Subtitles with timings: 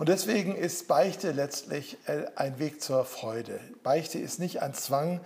[0.00, 3.60] Und deswegen ist Beichte letztlich äh, ein Weg zur Freude.
[3.82, 5.20] Beichte ist nicht ein Zwang,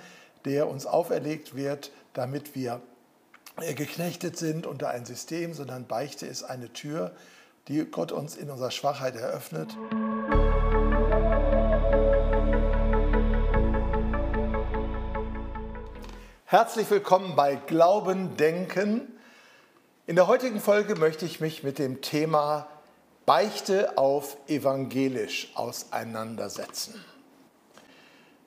[0.44, 2.80] der uns auferlegt wird, damit wir
[3.60, 7.12] äh, geknechtet sind unter ein System, sondern Beichte ist eine Tür,
[7.68, 9.76] die Gott uns in unserer Schwachheit eröffnet.
[16.46, 19.02] Herzlich willkommen bei Glauben, Denken.
[20.08, 22.66] In der heutigen Folge möchte ich mich mit dem Thema
[23.26, 27.02] Beichte auf evangelisch auseinandersetzen.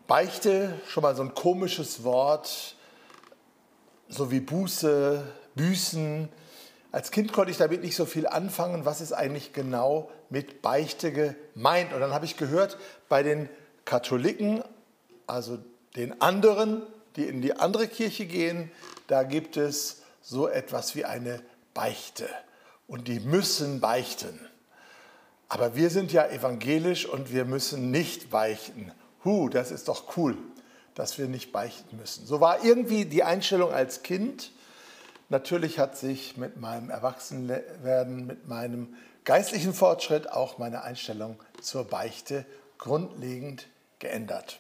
[0.05, 2.75] Beichte, schon mal so ein komisches Wort,
[4.07, 5.23] so wie Buße,
[5.55, 6.29] Büßen.
[6.91, 8.85] Als Kind konnte ich damit nicht so viel anfangen.
[8.85, 11.91] Was ist eigentlich genau mit Beichte gemeint?
[11.91, 12.77] Und dann habe ich gehört,
[13.09, 13.49] bei den
[13.83, 14.63] Katholiken,
[15.25, 15.57] also
[15.95, 16.83] den anderen,
[17.15, 18.71] die in die andere Kirche gehen,
[19.07, 21.41] da gibt es so etwas wie eine
[21.73, 22.29] Beichte.
[22.87, 24.39] Und die müssen beichten.
[25.49, 28.91] Aber wir sind ja evangelisch und wir müssen nicht beichten.
[29.23, 30.37] Hu, das ist doch cool,
[30.93, 32.25] dass wir nicht beichten müssen.
[32.25, 34.51] So war irgendwie die Einstellung als Kind.
[35.29, 42.45] Natürlich hat sich mit meinem Erwachsenwerden, mit meinem geistlichen Fortschritt auch meine Einstellung zur Beichte
[42.77, 43.67] grundlegend
[43.99, 44.59] geändert.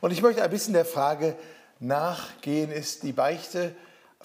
[0.00, 1.36] Und ich möchte ein bisschen der Frage
[1.80, 3.74] nachgehen, ist die Beichte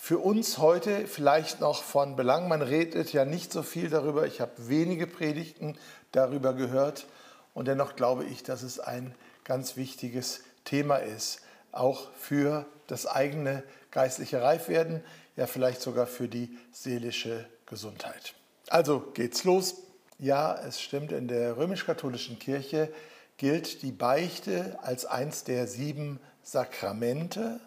[0.02, 2.48] für uns heute vielleicht noch von Belang.
[2.48, 4.26] Man redet ja nicht so viel darüber.
[4.26, 5.78] Ich habe wenige Predigten
[6.14, 7.06] darüber gehört.
[7.54, 11.42] Und dennoch glaube ich, dass es ein ganz wichtiges Thema ist,
[11.74, 15.04] auch für das eigene geistliche Reifwerden,
[15.36, 18.34] ja vielleicht sogar für die seelische Gesundheit.
[18.70, 19.76] Also geht's los.
[20.18, 22.92] Ja, es stimmt, in der römisch-katholischen Kirche
[23.36, 27.60] gilt die Beichte als eins der sieben Sakramente.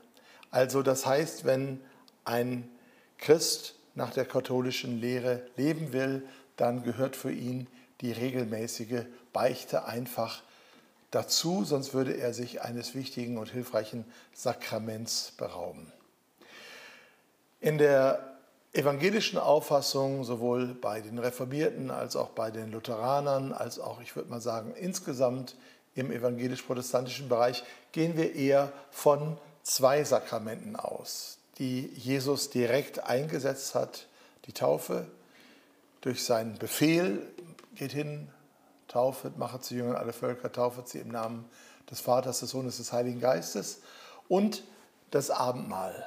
[0.50, 1.80] Also das heißt, wenn
[2.24, 2.68] ein
[3.18, 7.66] Christ nach der katholischen Lehre leben will, dann gehört für ihn
[8.00, 10.42] die regelmäßige Beichte einfach
[11.10, 15.92] dazu, sonst würde er sich eines wichtigen und hilfreichen Sakraments berauben.
[17.60, 18.36] In der
[18.72, 24.30] evangelischen Auffassung, sowohl bei den Reformierten als auch bei den Lutheranern, als auch, ich würde
[24.30, 25.54] mal sagen, insgesamt
[25.94, 34.06] im evangelisch-protestantischen Bereich, gehen wir eher von zwei Sakramenten aus die Jesus direkt eingesetzt hat,
[34.46, 35.06] die Taufe,
[36.00, 37.22] durch seinen Befehl,
[37.76, 38.28] geht hin,
[38.88, 41.48] taufet, mache zu Jüngern alle Völker, taufet sie im Namen
[41.90, 43.80] des Vaters, des Sohnes, des Heiligen Geistes
[44.28, 44.64] und
[45.10, 46.04] das Abendmahl,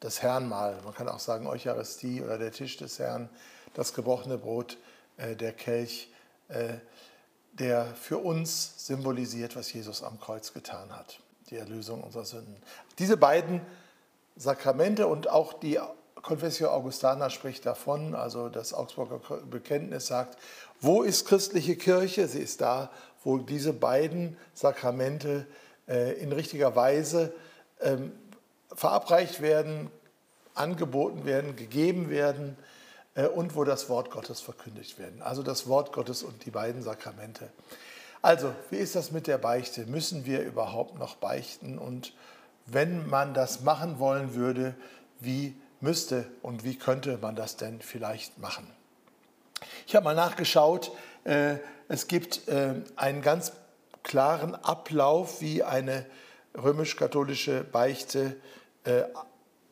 [0.00, 3.28] das Herrnmahl, man kann auch sagen Eucharistie oder der Tisch des Herrn,
[3.74, 4.78] das gebrochene Brot,
[5.16, 6.10] äh, der Kelch,
[6.48, 6.74] äh,
[7.52, 11.20] der für uns symbolisiert, was Jesus am Kreuz getan hat,
[11.50, 12.56] die Erlösung unserer Sünden.
[12.98, 13.60] Diese beiden
[14.38, 15.78] Sakramente und auch die
[16.22, 20.38] Confessio Augustana spricht davon, also das Augsburger Bekenntnis sagt,
[20.80, 22.28] wo ist christliche Kirche?
[22.28, 22.90] Sie ist da,
[23.24, 25.46] wo diese beiden Sakramente
[25.88, 27.32] äh, in richtiger Weise
[27.80, 28.12] ähm,
[28.74, 29.90] verabreicht werden,
[30.54, 32.56] angeboten werden, gegeben werden
[33.14, 35.20] äh, und wo das Wort Gottes verkündigt werden.
[35.22, 37.48] Also das Wort Gottes und die beiden Sakramente.
[38.20, 39.86] Also, wie ist das mit der Beichte?
[39.86, 42.12] Müssen wir überhaupt noch beichten und
[42.70, 44.74] wenn man das machen wollen würde,
[45.20, 48.66] wie müsste und wie könnte man das denn vielleicht machen?
[49.86, 50.92] Ich habe mal nachgeschaut,
[51.24, 51.56] äh,
[51.88, 53.52] es gibt äh, einen ganz
[54.02, 56.06] klaren Ablauf, wie eine
[56.56, 58.36] römisch-katholische Beichte
[58.84, 59.02] äh,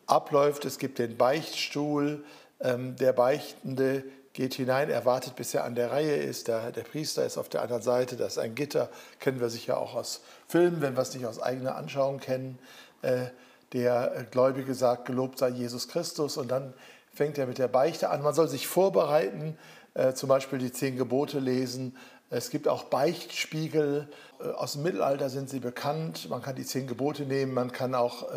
[0.06, 0.64] abläuft.
[0.64, 2.24] Es gibt den Beichtstuhl,
[2.60, 6.48] ähm, der Beichtende geht hinein, er wartet, bis er an der Reihe ist.
[6.48, 9.78] Der, der Priester ist auf der anderen Seite, das ist ein Gitter, kennen wir sicher
[9.78, 12.58] auch aus Filmen, wenn wir es nicht aus eigener Anschauung kennen.
[13.02, 13.26] Äh,
[13.72, 16.72] der Gläubige sagt, gelobt sei Jesus Christus und dann
[17.12, 18.22] fängt er mit der Beichte an.
[18.22, 19.58] Man soll sich vorbereiten,
[19.94, 21.96] äh, zum Beispiel die zehn Gebote lesen.
[22.30, 24.08] Es gibt auch Beichtspiegel.
[24.40, 26.30] Äh, aus dem Mittelalter sind sie bekannt.
[26.30, 28.28] Man kann die zehn Gebote nehmen, man kann auch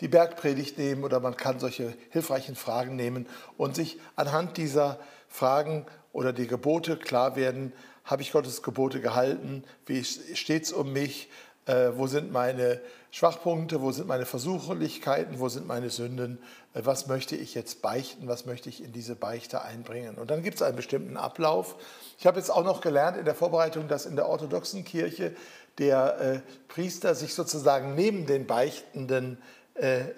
[0.00, 4.98] die Bergpredigt nehmen oder man kann solche hilfreichen Fragen nehmen und sich anhand dieser
[5.28, 7.72] Fragen oder die Gebote klar werden,
[8.06, 11.28] habe ich Gottes Gebote gehalten, wie steht es um mich,
[11.66, 12.80] äh, wo sind meine
[13.10, 16.38] Schwachpunkte, wo sind meine Versuchlichkeiten, wo sind meine Sünden,
[16.74, 20.16] äh, was möchte ich jetzt beichten, was möchte ich in diese Beichte einbringen.
[20.16, 21.76] Und dann gibt es einen bestimmten Ablauf.
[22.18, 25.34] Ich habe jetzt auch noch gelernt in der Vorbereitung, dass in der orthodoxen Kirche
[25.78, 29.38] der äh, Priester sich sozusagen neben den Beichtenden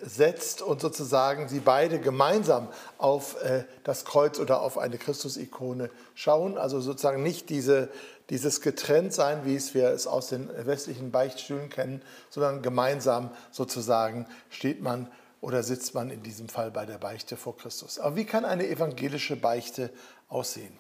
[0.03, 6.57] setzt und sozusagen sie beide gemeinsam auf äh, das Kreuz oder auf eine Christusikone schauen.
[6.57, 7.89] Also sozusagen nicht diese
[8.31, 14.83] dieses Getrenntsein, wie es wir es aus den westlichen Beichtstühlen kennen, sondern gemeinsam sozusagen steht
[14.83, 15.11] man
[15.41, 17.99] oder sitzt man in diesem Fall bei der Beichte vor Christus.
[17.99, 19.91] Aber wie kann eine evangelische Beichte
[20.29, 20.77] aussehen?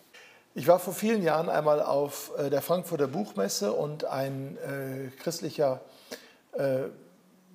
[0.54, 5.80] Ich war vor vielen Jahren einmal auf äh, der Frankfurter Buchmesse und ein äh, christlicher
[6.52, 6.88] äh,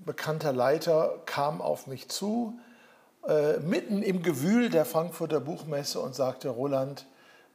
[0.05, 2.57] bekannter Leiter kam auf mich zu,
[3.27, 7.05] äh, mitten im Gewühl der Frankfurter Buchmesse und sagte, Roland,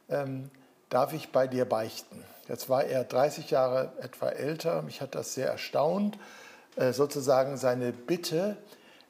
[0.09, 0.49] ähm,
[0.89, 2.23] darf ich bei dir beichten?
[2.47, 6.17] Jetzt war er 30 Jahre etwa älter, mich hat das sehr erstaunt,
[6.75, 8.57] äh, sozusagen seine Bitte.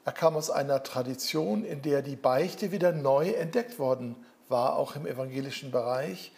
[0.04, 4.16] Er kam aus einer Tradition, in der die Beichte wieder neu entdeckt worden
[4.48, 6.32] war, auch im evangelischen Bereich.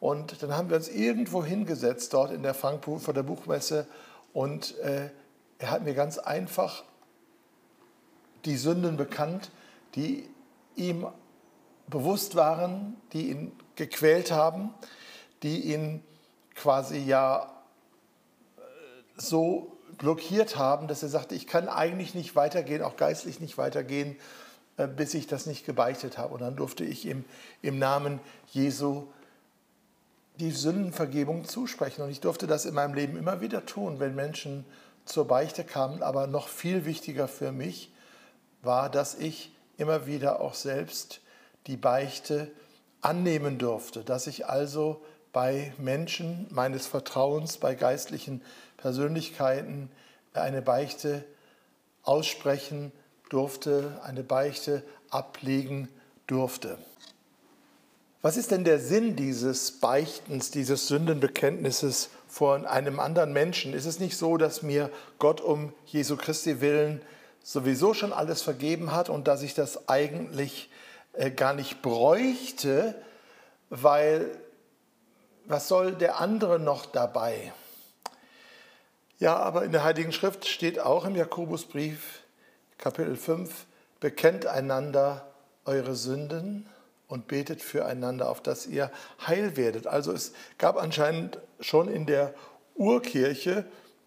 [0.00, 3.86] Und dann haben wir uns irgendwo hingesetzt, dort in der Frankfurter Buchmesse.
[4.32, 5.10] Und äh,
[5.58, 6.84] er hat mir ganz einfach
[8.44, 9.50] die Sünden bekannt,
[9.94, 10.28] die
[10.76, 11.06] ihm
[11.88, 14.72] bewusst waren, die ihn gequält haben,
[15.42, 16.02] die ihn
[16.54, 17.52] quasi ja
[18.56, 18.60] äh,
[19.16, 24.16] so blockiert haben, dass er sagte, ich kann eigentlich nicht weitergehen, auch geistlich nicht weitergehen,
[24.76, 26.34] äh, bis ich das nicht gebeichtet habe.
[26.34, 27.24] Und dann durfte ich ihm
[27.62, 28.20] im Namen
[28.52, 29.08] Jesu
[30.38, 32.02] die Sündenvergebung zusprechen.
[32.02, 34.64] Und ich durfte das in meinem Leben immer wieder tun, wenn Menschen
[35.08, 36.02] zur Beichte kamen.
[36.02, 37.92] Aber noch viel wichtiger für mich
[38.62, 41.20] war, dass ich immer wieder auch selbst
[41.66, 42.50] die Beichte
[43.00, 45.02] annehmen durfte, dass ich also
[45.32, 48.42] bei Menschen meines Vertrauens, bei geistlichen
[48.76, 49.90] Persönlichkeiten
[50.32, 51.24] eine Beichte
[52.02, 52.92] aussprechen
[53.28, 55.88] durfte, eine Beichte ablegen
[56.26, 56.78] durfte.
[58.20, 63.72] Was ist denn der Sinn dieses Beichtens, dieses Sündenbekenntnisses vor einem anderen Menschen?
[63.74, 67.02] Ist es nicht so, dass mir Gott um Jesu Christi willen
[67.42, 70.70] sowieso schon alles vergeben hat und dass ich das eigentlich
[71.14, 72.94] äh, gar nicht bräuchte,
[73.70, 74.30] weil
[75.46, 77.52] was soll der andere noch dabei?
[79.18, 82.22] Ja, aber in der Heiligen Schrift steht auch im Jakobusbrief,
[82.76, 83.64] Kapitel 5,
[83.98, 85.26] bekennt einander
[85.64, 86.68] eure Sünden
[87.08, 88.92] und betet füreinander, auf dass ihr
[89.26, 89.86] heil werdet.
[89.86, 92.34] Also es gab anscheinend schon in der
[92.74, 93.64] Urkirche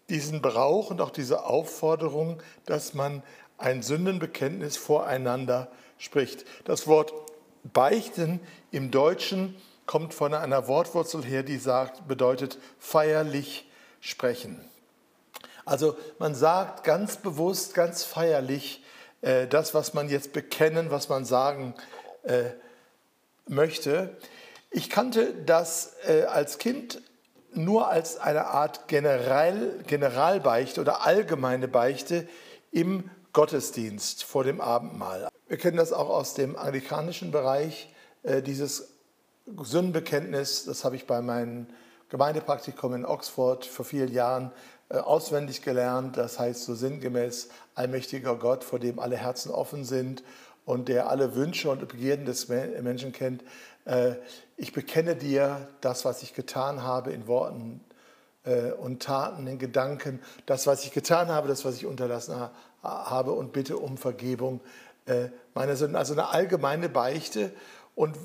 [0.08, 3.22] diesen Brauch und auch diese Aufforderung, dass man
[3.58, 5.68] ein Sündenbekenntnis voreinander
[5.98, 6.44] spricht.
[6.64, 7.12] Das Wort
[7.72, 8.40] beichten
[8.70, 9.56] im Deutschen
[9.86, 13.68] kommt von einer Wortwurzel her, die sagt, bedeutet feierlich
[14.00, 14.64] sprechen.
[15.64, 18.82] Also man sagt ganz bewusst, ganz feierlich
[19.20, 21.74] äh, das, was man jetzt bekennen, was man sagen
[22.24, 22.50] äh,
[23.48, 24.16] möchte.
[24.70, 27.02] Ich kannte das äh, als Kind
[27.54, 32.26] nur als eine Art General, Generalbeichte oder allgemeine Beichte
[32.70, 35.28] im Gottesdienst vor dem Abendmahl.
[35.48, 37.92] Wir kennen das auch aus dem anglikanischen Bereich,
[38.22, 38.94] äh, dieses
[39.46, 41.66] Sündenbekenntnis, das habe ich bei meinem
[42.08, 44.52] Gemeindepraktikum in Oxford vor vielen Jahren
[44.88, 46.16] äh, auswendig gelernt.
[46.16, 50.22] Das heißt so sinngemäß, allmächtiger Gott, vor dem alle Herzen offen sind
[50.64, 53.42] und der alle Wünsche und Begierden des Menschen kennt.
[53.84, 54.14] Äh,
[54.56, 57.80] ich bekenne dir das, was ich getan habe in Worten
[58.44, 62.34] äh, und Taten, in Gedanken, das, was ich getan habe, das, was ich unterlassen
[62.82, 64.60] habe und bitte um Vergebung
[65.54, 65.96] meiner Sünden.
[65.96, 67.52] Also eine allgemeine Beichte
[67.96, 68.16] und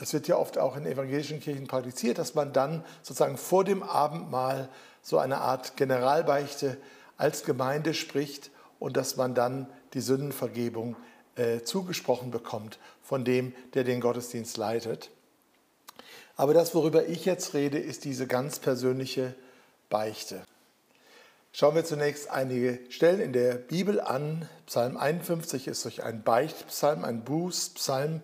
[0.00, 3.82] es wird ja oft auch in evangelischen Kirchen praktiziert, dass man dann sozusagen vor dem
[3.82, 4.68] Abendmahl
[5.02, 6.76] so eine Art Generalbeichte
[7.16, 10.96] als Gemeinde spricht und dass man dann die Sündenvergebung
[11.38, 15.10] äh, zugesprochen bekommt von dem, der den Gottesdienst leitet.
[16.36, 19.34] Aber das, worüber ich jetzt rede, ist diese ganz persönliche
[19.88, 20.42] Beichte.
[21.52, 24.48] Schauen wir zunächst einige Stellen in der Bibel an.
[24.66, 28.20] Psalm 51 ist durch ein Beichtpsalm, ein Bußpsalm.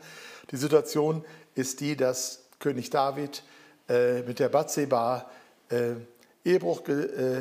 [0.50, 1.24] Die Situation
[1.54, 3.42] ist die, dass König David
[3.88, 5.30] äh, mit der Bathseba
[5.70, 5.94] äh,
[6.44, 7.40] Ehebruch äh,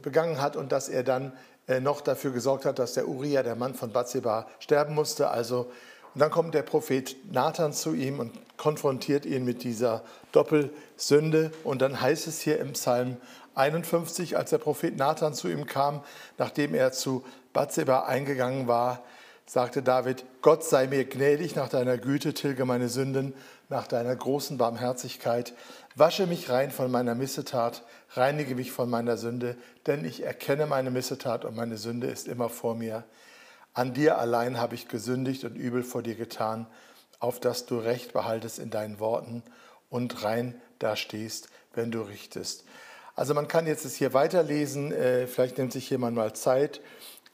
[0.00, 1.32] begangen hat und dass er dann
[1.80, 5.30] noch dafür gesorgt hat, dass der Uriah, der Mann von Bathseba, sterben musste.
[5.30, 5.70] Also,
[6.14, 10.02] und dann kommt der Prophet Nathan zu ihm und konfrontiert ihn mit dieser
[10.32, 11.50] Doppelsünde.
[11.64, 13.16] Und dann heißt es hier im Psalm
[13.54, 16.02] 51, als der Prophet Nathan zu ihm kam,
[16.38, 19.02] nachdem er zu Bathseba eingegangen war,
[19.46, 23.34] sagte David, Gott sei mir gnädig nach deiner Güte, tilge meine Sünden,
[23.68, 25.52] nach deiner großen Barmherzigkeit.
[25.94, 27.82] Wasche mich rein von meiner Missetat,
[28.16, 29.56] reinige mich von meiner Sünde,
[29.86, 33.04] denn ich erkenne meine Missetat und meine Sünde ist immer vor mir.
[33.72, 36.66] An dir allein habe ich gesündigt und übel vor dir getan,
[37.18, 39.42] auf dass du Recht behaltest in deinen Worten
[39.90, 42.64] und rein dastehst, wenn du richtest.
[43.16, 46.80] Also man kann jetzt es hier weiterlesen, äh, vielleicht nimmt sich jemand mal Zeit.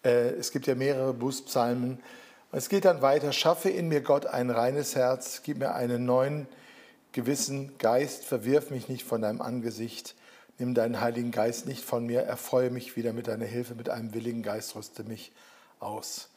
[0.05, 2.01] Äh, es gibt ja mehrere Bußpsalmen.
[2.53, 6.49] Es geht dann weiter, schaffe in mir Gott ein reines Herz, gib mir einen neuen
[7.13, 10.15] Gewissen, Geist, verwirf mich nicht von deinem Angesicht,
[10.61, 14.15] nimm deinen Heiligen Geist nicht von mir, erfreue mich wieder mit deiner Hilfe, mit einem
[14.15, 15.33] willigen Geist rüste mich
[15.81, 16.29] aus.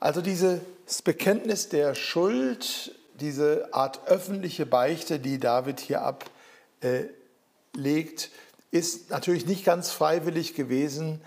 [0.00, 0.60] Also dieses
[1.04, 6.02] Bekenntnis der Schuld, diese Art öffentliche Beichte, die David hier
[6.82, 8.30] ablegt,
[8.70, 11.20] ist natürlich nicht ganz freiwillig gewesen,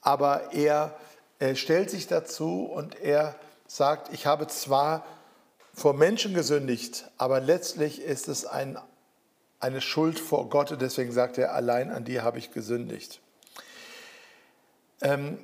[0.00, 0.96] aber er,
[1.38, 3.34] er stellt sich dazu und er
[3.66, 5.04] sagt, ich habe zwar
[5.74, 8.78] vor Menschen gesündigt, aber letztlich ist es ein,
[9.64, 13.20] eine Schuld vor Gott und deswegen sagt er, allein an dir habe ich gesündigt.
[15.00, 15.38] Ähm,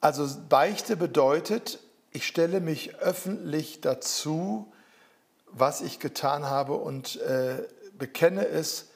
[0.00, 1.80] also Beichte bedeutet,
[2.12, 4.70] ich stelle mich öffentlich dazu,
[5.46, 8.88] was ich getan habe und äh, bekenne es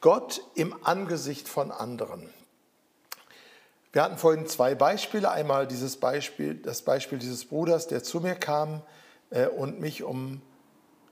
[0.00, 2.28] Gott im Angesicht von anderen.
[3.92, 5.30] Wir hatten vorhin zwei Beispiele.
[5.30, 8.82] Einmal dieses Beispiel, das Beispiel dieses Bruders, der zu mir kam
[9.30, 10.42] äh, und mich um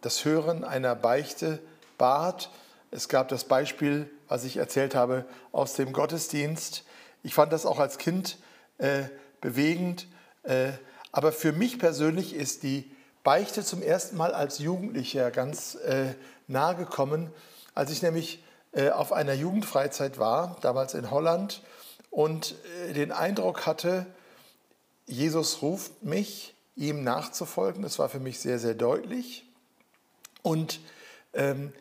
[0.00, 1.60] das Hören einer Beichte
[1.98, 2.50] bat.
[2.90, 6.84] Es gab das Beispiel, was ich erzählt habe, aus dem Gottesdienst.
[7.22, 8.38] Ich fand das auch als Kind
[8.78, 9.04] äh,
[9.40, 10.06] bewegend.
[10.42, 10.72] Äh,
[11.12, 12.90] aber für mich persönlich ist die
[13.22, 16.14] Beichte zum ersten Mal als Jugendlicher ganz äh,
[16.46, 17.30] nahe gekommen,
[17.74, 21.62] als ich nämlich äh, auf einer Jugendfreizeit war, damals in Holland
[22.10, 22.54] und
[22.88, 24.06] äh, den Eindruck hatte,
[25.06, 27.82] Jesus ruft mich, ihm nachzufolgen.
[27.82, 29.44] Das war für mich sehr, sehr deutlich.
[30.42, 30.80] Und
[31.32, 31.72] ähm,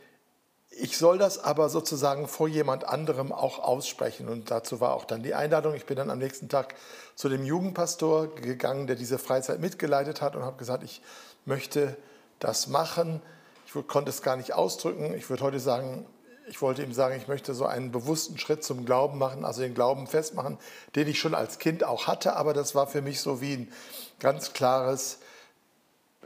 [0.79, 4.27] ich soll das aber sozusagen vor jemand anderem auch aussprechen.
[4.27, 5.75] Und dazu war auch dann die Einladung.
[5.75, 6.75] Ich bin dann am nächsten Tag
[7.15, 11.01] zu dem Jugendpastor gegangen, der diese Freizeit mitgeleitet hat und habe gesagt, ich
[11.45, 11.95] möchte
[12.39, 13.21] das machen.
[13.65, 15.13] Ich konnte es gar nicht ausdrücken.
[15.13, 16.05] Ich würde heute sagen,
[16.47, 19.73] ich wollte ihm sagen, ich möchte so einen bewussten Schritt zum Glauben machen, also den
[19.73, 20.57] Glauben festmachen,
[20.95, 23.71] den ich schon als Kind auch hatte, aber das war für mich so wie ein
[24.19, 25.19] ganz klares,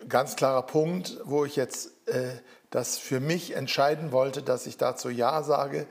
[0.10, 2.32] ganz klarer Punkt, wo ich jetzt äh,
[2.77, 5.88] das für mich entscheiden wollte, dass ich dazu Ja sage.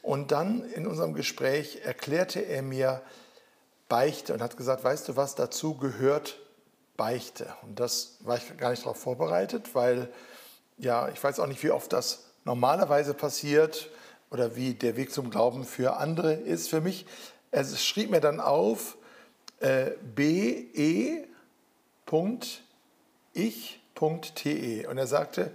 [0.00, 3.02] Und dann in unserem Gespräch erklärte er mir
[3.88, 6.38] Beichte und hat gesagt, weißt du was, dazu gehört
[6.96, 7.52] Beichte.
[7.62, 10.08] Und das war ich gar nicht darauf vorbereitet, weil
[10.78, 13.90] ja, ich weiß auch nicht, wie oft das normalerweise passiert
[14.30, 16.68] oder wie der Weg zum Glauben für andere ist.
[16.68, 17.06] Für mich,
[17.50, 18.96] er schrieb mir dann auf,
[19.58, 21.26] äh, be.ich.te
[24.88, 25.50] und er sagte,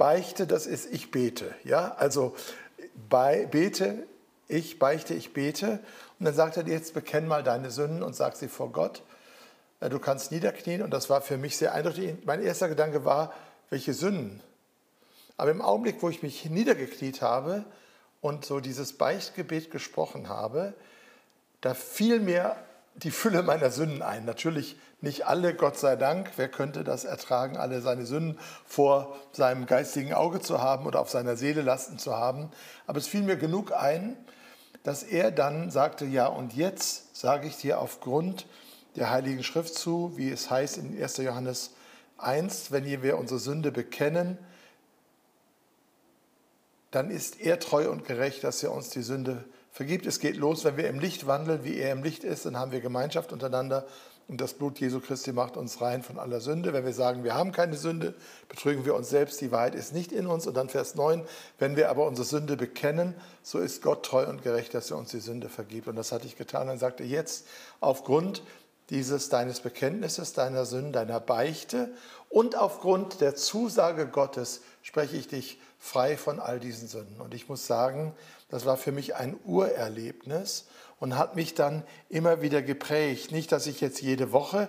[0.00, 1.54] beichte, das ist ich bete.
[1.62, 2.34] Ja, also
[3.10, 4.06] bei, bete,
[4.48, 5.78] ich beichte, ich bete.
[6.18, 9.02] Und dann sagt er, jetzt bekenn mal deine Sünden und sag sie vor Gott.
[9.80, 12.14] Äh, du kannst niederknien und das war für mich sehr eindeutig.
[12.24, 13.34] Mein erster Gedanke war,
[13.68, 14.42] welche Sünden?
[15.36, 17.66] Aber im Augenblick, wo ich mich niedergekniet habe
[18.22, 20.72] und so dieses Beichtgebet gesprochen habe,
[21.60, 22.56] da fiel mir
[22.94, 24.24] die Fülle meiner Sünden ein.
[24.24, 26.32] Natürlich nicht alle, Gott sei Dank.
[26.36, 31.10] Wer könnte das ertragen, alle seine Sünden vor seinem geistigen Auge zu haben oder auf
[31.10, 32.50] seiner Seele lasten zu haben?
[32.86, 34.16] Aber es fiel mir genug ein,
[34.82, 38.46] dass er dann sagte, ja, und jetzt sage ich dir aufgrund
[38.96, 41.18] der Heiligen Schrift zu, wie es heißt in 1.
[41.18, 41.72] Johannes
[42.18, 44.38] 1, wenn wir unsere Sünde bekennen,
[46.90, 50.06] dann ist er treu und gerecht, dass er uns die Sünde vergibt.
[50.06, 52.72] Es geht los, wenn wir im Licht wandeln, wie er im Licht ist, dann haben
[52.72, 53.86] wir Gemeinschaft untereinander
[54.30, 56.72] und das Blut Jesu Christi macht uns rein von aller Sünde.
[56.72, 58.14] Wenn wir sagen, wir haben keine Sünde,
[58.48, 60.46] betrügen wir uns selbst, die Wahrheit ist nicht in uns.
[60.46, 61.24] Und dann Vers 9,
[61.58, 65.10] wenn wir aber unsere Sünde bekennen, so ist Gott treu und gerecht, dass er uns
[65.10, 65.88] die Sünde vergibt.
[65.88, 66.68] Und das hatte ich getan.
[66.68, 67.48] Dann sagte jetzt,
[67.80, 68.44] aufgrund
[68.90, 71.90] dieses deines Bekenntnisses, deiner Sünden, deiner Beichte
[72.28, 77.20] und aufgrund der Zusage Gottes spreche ich dich frei von all diesen Sünden.
[77.20, 78.14] Und ich muss sagen,
[78.50, 80.66] das war für mich ein Urerlebnis
[80.98, 83.32] und hat mich dann immer wieder geprägt.
[83.32, 84.68] Nicht, dass ich jetzt jede Woche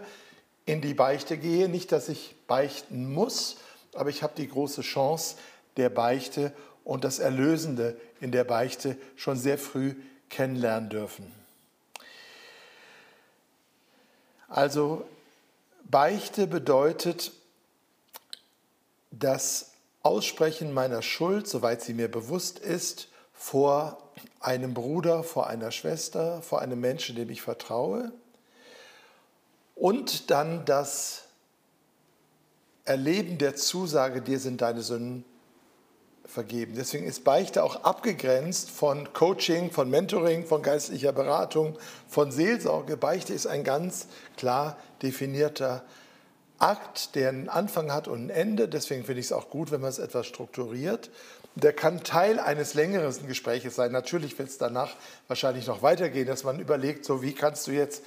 [0.66, 3.58] in die Beichte gehe, nicht, dass ich beichten muss,
[3.94, 5.36] aber ich habe die große Chance
[5.78, 9.96] der Beichte und das Erlösende in der Beichte schon sehr früh
[10.30, 11.32] kennenlernen dürfen.
[14.48, 15.06] Also
[15.84, 17.32] Beichte bedeutet,
[19.12, 19.72] dass
[20.04, 23.08] Aussprechen meiner Schuld, soweit sie mir bewusst ist,
[23.42, 23.98] vor
[24.40, 28.12] einem Bruder, vor einer Schwester, vor einem Menschen, dem ich vertraue.
[29.74, 31.24] Und dann das
[32.86, 35.26] Erleben der Zusage, dir sind deine Sünden
[36.24, 36.76] vergeben.
[36.76, 42.96] Deswegen ist Beichte auch abgegrenzt von Coaching, von Mentoring, von geistlicher Beratung, von Seelsorge.
[42.96, 44.06] Beichte ist ein ganz
[44.38, 45.84] klar definierter
[46.60, 48.70] Akt, der einen Anfang hat und ein Ende.
[48.70, 51.10] Deswegen finde ich es auch gut, wenn man es etwas strukturiert.
[51.56, 53.92] Der kann Teil eines längeren Gespräches sein.
[53.92, 54.96] Natürlich wird es danach
[55.28, 58.04] wahrscheinlich noch weitergehen, dass man überlegt, so wie kannst du jetzt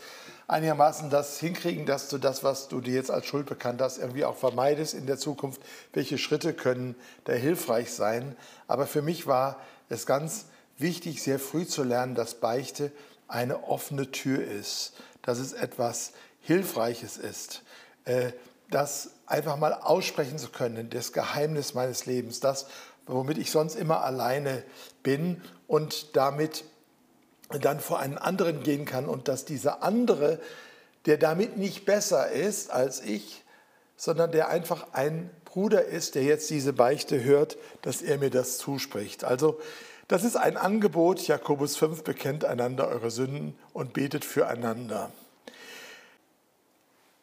[0.48, 4.24] einigermaßen das hinkriegen, dass du das, was du dir jetzt als Schuld bekannt hast, irgendwie
[4.24, 5.60] auch vermeidest in der Zukunft.
[5.92, 8.36] Welche Schritte können da hilfreich sein?
[8.66, 9.58] Aber für mich war
[9.88, 10.46] es ganz
[10.78, 12.92] wichtig, sehr früh zu lernen, dass Beichte
[13.28, 17.62] eine offene Tür ist, dass es etwas Hilfreiches ist.
[18.04, 18.32] Äh,
[18.70, 22.66] das einfach mal aussprechen zu können, das Geheimnis meines Lebens, das,
[23.06, 24.62] womit ich sonst immer alleine
[25.02, 26.64] bin und damit
[27.50, 30.40] dann vor einen anderen gehen kann und dass dieser andere,
[31.06, 33.42] der damit nicht besser ist als ich,
[33.96, 38.58] sondern der einfach ein Bruder ist, der jetzt diese Beichte hört, dass er mir das
[38.58, 39.24] zuspricht.
[39.24, 39.60] Also
[40.08, 45.10] das ist ein Angebot, Jakobus 5, bekennt einander eure Sünden und betet füreinander.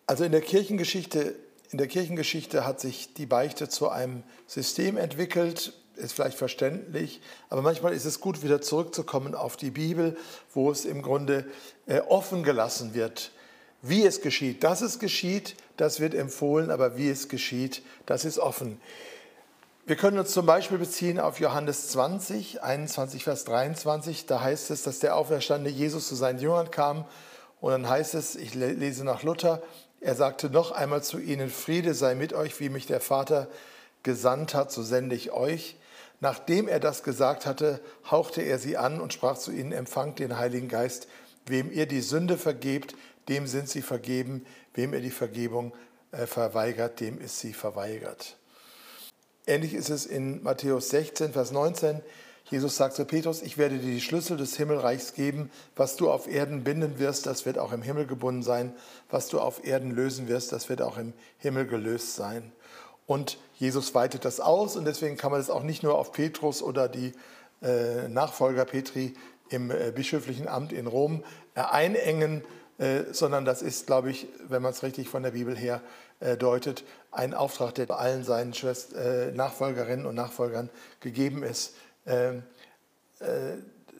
[0.08, 1.36] Also in der Kirchengeschichte,
[1.72, 7.62] in der Kirchengeschichte hat sich die Beichte zu einem System entwickelt, ist vielleicht verständlich, aber
[7.62, 10.18] manchmal ist es gut, wieder zurückzukommen auf die Bibel,
[10.54, 11.46] wo es im Grunde
[11.86, 13.32] äh, offen gelassen wird,
[13.82, 14.64] wie es geschieht.
[14.64, 18.80] Dass es geschieht, das wird empfohlen, aber wie es geschieht, das ist offen.
[19.86, 24.26] Wir können uns zum Beispiel beziehen auf Johannes 20, 21, Vers 23.
[24.26, 27.06] Da heißt es, dass der auferstandene Jesus zu seinen Jüngern kam.
[27.60, 29.62] Und dann heißt es, ich lese nach Luther,
[30.02, 33.48] er sagte noch einmal zu ihnen, Friede sei mit euch, wie mich der Vater
[34.02, 35.78] gesandt hat, so sende ich euch.
[36.20, 37.80] Nachdem er das gesagt hatte,
[38.10, 41.08] hauchte er sie an und sprach zu ihnen, empfangt den Heiligen Geist.
[41.46, 42.96] Wem ihr die Sünde vergebt,
[43.30, 44.46] dem sind sie vergeben.
[44.74, 45.72] Wem ihr die Vergebung
[46.12, 48.38] äh, verweigert, dem ist sie verweigert.
[49.46, 52.02] Ähnlich ist es in Matthäus 16, Vers 19.
[52.52, 55.50] Jesus sagt zu Petrus, ich werde dir die Schlüssel des Himmelreichs geben.
[55.78, 58.76] Was du auf Erden binden wirst, das wird auch im Himmel gebunden sein.
[59.10, 62.52] Was du auf Erden lösen wirst, das wird auch im Himmel gelöst sein.
[63.06, 66.62] Und Jesus weitet das aus und deswegen kann man es auch nicht nur auf Petrus
[66.62, 67.14] oder die
[67.62, 69.14] äh, Nachfolger Petri
[69.48, 71.24] im äh, bischöflichen Amt in Rom
[71.56, 72.44] äh, einengen,
[72.80, 75.82] äh, sondern das ist, glaube ich, wenn man es richtig von der Bibel her
[76.20, 81.76] äh, deutet, ein Auftrag, der allen seinen Schwester, äh, Nachfolgerinnen und Nachfolgern gegeben ist.
[82.06, 82.44] Ähm,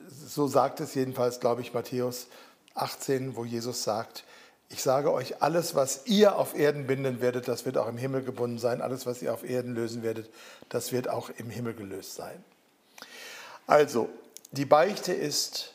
[0.08, 2.26] so sagt es jedenfalls, glaube ich, Matthäus
[2.74, 4.24] 18, wo Jesus sagt,
[4.72, 8.22] ich sage euch, alles, was ihr auf Erden binden werdet, das wird auch im Himmel
[8.22, 8.80] gebunden sein.
[8.80, 10.30] Alles, was ihr auf Erden lösen werdet,
[10.70, 12.42] das wird auch im Himmel gelöst sein.
[13.66, 14.08] Also,
[14.50, 15.74] die Beichte ist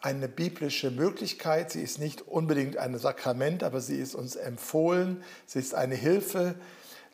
[0.00, 1.72] eine biblische Möglichkeit.
[1.72, 5.22] Sie ist nicht unbedingt ein Sakrament, aber sie ist uns empfohlen.
[5.44, 6.54] Sie ist eine Hilfe.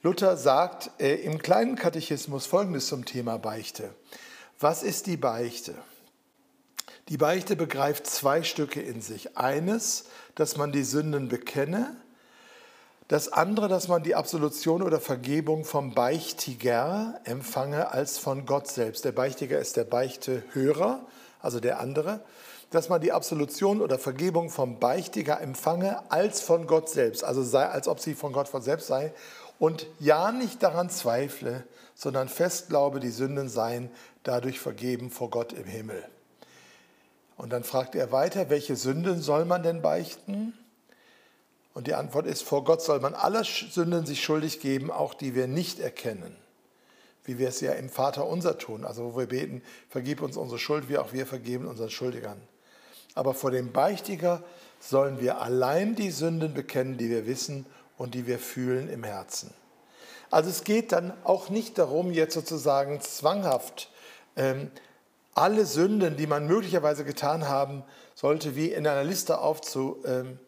[0.02, 3.90] Luther sagt äh, im kleinen Katechismus Folgendes zum Thema Beichte.
[4.64, 5.74] Was ist die Beichte?
[7.10, 9.36] Die Beichte begreift zwei Stücke in sich.
[9.36, 11.94] Eines, dass man die Sünden bekenne.
[13.06, 19.04] Das andere, dass man die Absolution oder Vergebung vom Beichtiger empfange als von Gott selbst.
[19.04, 21.04] Der Beichtiger ist der Beichtehörer,
[21.42, 22.24] also der andere
[22.70, 27.68] dass man die Absolution oder Vergebung vom Beichtiger empfange als von Gott selbst, also sei,
[27.68, 29.12] als ob sie von Gott von selbst sei
[29.60, 31.62] und ja nicht daran zweifle,
[31.94, 33.90] sondern fest glaube, die Sünden seien
[34.24, 36.04] dadurch vergeben vor Gott im Himmel.
[37.36, 40.52] Und dann fragt er weiter, welche Sünden soll man denn beichten?
[41.72, 45.34] Und die Antwort ist, vor Gott soll man alle Sünden sich schuldig geben, auch die
[45.34, 46.36] wir nicht erkennen
[47.24, 50.58] wie wir es ja im Vater unser tun, also wo wir beten, vergib uns unsere
[50.58, 52.40] Schuld, wie auch wir vergeben unseren Schuldigern.
[53.14, 54.42] Aber vor dem Beichtiger
[54.78, 57.64] sollen wir allein die Sünden bekennen, die wir wissen
[57.96, 59.52] und die wir fühlen im Herzen.
[60.30, 63.90] Also es geht dann auch nicht darum, jetzt sozusagen zwanghaft
[65.34, 67.82] alle Sünden, die man möglicherweise getan haben
[68.14, 70.38] sollte, wie in einer Liste aufzuschreiben.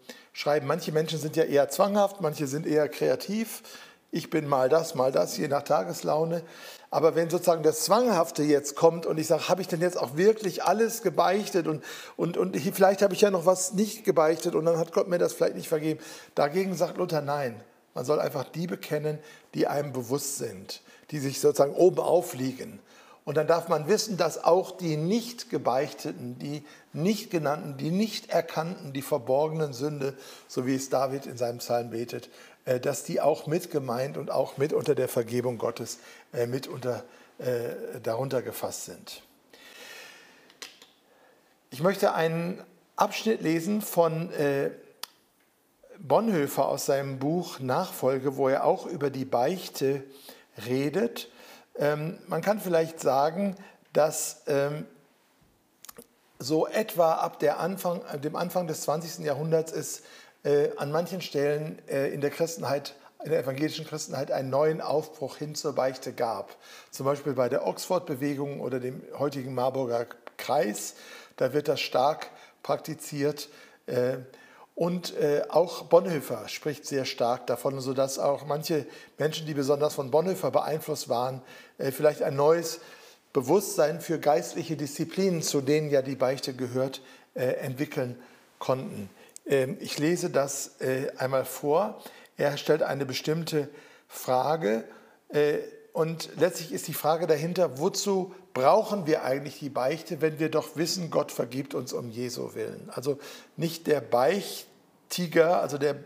[0.66, 3.62] Manche Menschen sind ja eher zwanghaft, manche sind eher kreativ.
[4.12, 6.42] Ich bin mal das, mal das, je nach Tageslaune.
[6.90, 10.16] Aber wenn sozusagen das Zwanghafte jetzt kommt und ich sage, habe ich denn jetzt auch
[10.16, 11.83] wirklich alles gebeichtet und,
[12.16, 15.18] und, und vielleicht habe ich ja noch was nicht gebeichtet und dann hat Gott mir
[15.18, 16.01] das vielleicht nicht vergeben.
[16.37, 17.61] Dagegen sagt Luther, nein,
[17.94, 19.18] man soll einfach die bekennen,
[19.55, 22.79] die einem bewusst sind, die sich sozusagen oben aufliegen.
[23.26, 28.30] Und dann darf man wissen, dass auch die nicht gebeichteten, die nicht genannten, die nicht
[28.30, 30.14] erkannten, die verborgenen Sünde,
[30.46, 32.30] so wie es David in seinem Psalm betet,
[32.66, 35.98] äh, dass die auch mit gemeint und auch mit unter der Vergebung Gottes
[36.32, 37.02] äh, mit unter,
[37.38, 39.22] äh, darunter gefasst sind.
[41.70, 42.62] Ich möchte einen
[42.94, 44.30] Abschnitt lesen von
[45.98, 50.04] Bonhoeffer aus seinem Buch Nachfolge, wo er auch über die Beichte
[50.66, 51.28] redet.
[51.78, 53.56] Ähm, man kann vielleicht sagen,
[53.92, 54.86] dass ähm,
[56.38, 59.24] so etwa ab Anfang, dem Anfang des 20.
[59.24, 60.02] Jahrhunderts es
[60.44, 65.36] äh, an manchen Stellen äh, in der Christenheit, in der evangelischen Christenheit einen neuen Aufbruch
[65.36, 66.56] hin zur Beichte gab.
[66.90, 70.94] Zum Beispiel bei der Oxford-Bewegung oder dem heutigen Marburger Kreis.
[71.36, 72.30] Da wird das stark
[72.62, 73.48] praktiziert.
[73.86, 74.18] Äh,
[74.76, 75.14] und
[75.48, 78.86] auch Bonhoeffer spricht sehr stark davon, sodass auch manche
[79.16, 81.40] Menschen, die besonders von Bonhoeffer beeinflusst waren,
[81.78, 82.80] vielleicht ein neues
[83.32, 87.00] Bewusstsein für geistliche Disziplinen, zu denen ja die Beichte gehört,
[87.34, 88.20] entwickeln
[88.58, 89.08] konnten.
[89.46, 92.02] Ähm, ich lese das äh, einmal vor.
[92.36, 93.68] Er stellt eine bestimmte
[94.08, 94.84] Frage
[95.28, 95.58] äh,
[95.96, 100.76] und letztlich ist die Frage dahinter, wozu brauchen wir eigentlich die Beichte, wenn wir doch
[100.76, 102.90] wissen, Gott vergibt uns um Jesu willen.
[102.92, 103.18] Also
[103.56, 105.96] nicht der Beichtiger, also der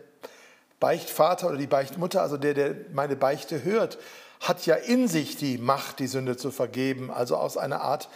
[0.78, 3.98] Beichtvater oder die Beichtmutter, also der, der meine Beichte hört,
[4.38, 8.08] hat ja in sich die Macht, die Sünde zu vergeben, also aus einer Art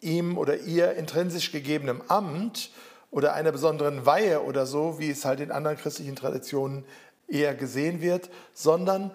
[0.00, 2.72] ihm oder ihr intrinsisch gegebenem Amt
[3.12, 6.84] oder einer besonderen Weihe oder so, wie es halt in anderen christlichen Traditionen
[7.28, 9.12] eher gesehen wird, sondern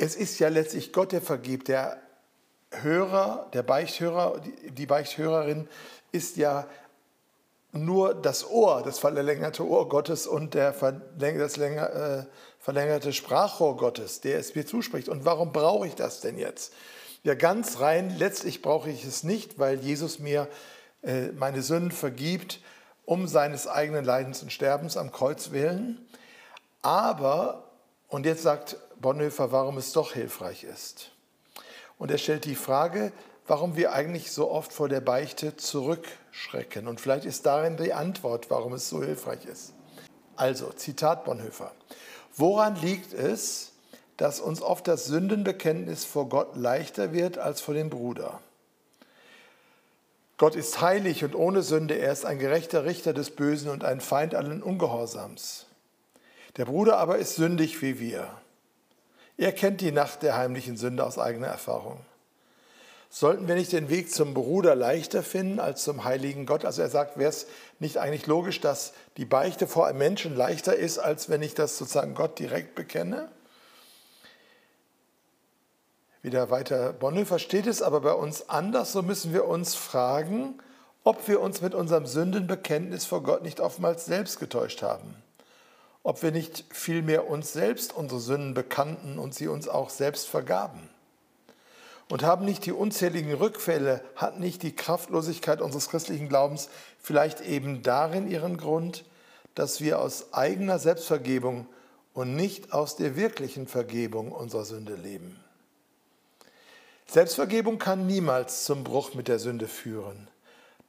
[0.00, 1.68] es ist ja letztlich Gott, der vergibt.
[1.68, 1.98] Der
[2.70, 5.68] Hörer, der Beichthörer, die Beichthörerin
[6.10, 6.66] ist ja
[7.72, 12.24] nur das Ohr, das verlängerte Ohr Gottes und der das äh,
[12.58, 15.08] verlängerte Sprachrohr Gottes, der es mir zuspricht.
[15.10, 16.72] Und warum brauche ich das denn jetzt?
[17.22, 20.48] Ja, ganz rein, letztlich brauche ich es nicht, weil Jesus mir
[21.02, 22.60] äh, meine Sünden vergibt,
[23.04, 26.08] um seines eigenen Leidens und Sterbens am Kreuz willen.
[26.80, 27.70] Aber,
[28.08, 31.10] und jetzt sagt Bonhoeffer, warum es doch hilfreich ist.
[31.98, 33.12] Und er stellt die Frage,
[33.46, 36.86] warum wir eigentlich so oft vor der Beichte zurückschrecken.
[36.86, 39.72] Und vielleicht ist darin die Antwort, warum es so hilfreich ist.
[40.36, 41.72] Also, Zitat Bonhoeffer.
[42.36, 43.72] Woran liegt es,
[44.16, 48.40] dass uns oft das Sündenbekenntnis vor Gott leichter wird als vor dem Bruder?
[50.38, 54.00] Gott ist heilig und ohne Sünde, er ist ein gerechter Richter des Bösen und ein
[54.00, 55.66] Feind allen Ungehorsams.
[56.56, 58.39] Der Bruder aber ist sündig wie wir.
[59.40, 62.00] Er kennt die Nacht der heimlichen Sünde aus eigener Erfahrung.
[63.08, 66.66] Sollten wir nicht den Weg zum Bruder leichter finden als zum heiligen Gott?
[66.66, 67.46] Also er sagt, wäre es
[67.78, 71.78] nicht eigentlich logisch, dass die Beichte vor einem Menschen leichter ist, als wenn ich das
[71.78, 73.30] sozusagen Gott direkt bekenne?
[76.20, 80.60] Wieder weiter Bonhoeffer steht es aber bei uns anders, so müssen wir uns fragen,
[81.02, 85.16] ob wir uns mit unserem Sündenbekenntnis vor Gott nicht oftmals selbst getäuscht haben.
[86.02, 90.88] Ob wir nicht vielmehr uns selbst unsere Sünden bekannten und sie uns auch selbst vergaben.
[92.08, 97.82] Und haben nicht die unzähligen Rückfälle, hat nicht die Kraftlosigkeit unseres christlichen Glaubens vielleicht eben
[97.82, 99.04] darin ihren Grund,
[99.54, 101.66] dass wir aus eigener Selbstvergebung
[102.14, 105.38] und nicht aus der wirklichen Vergebung unserer Sünde leben?
[107.06, 110.28] Selbstvergebung kann niemals zum Bruch mit der Sünde führen.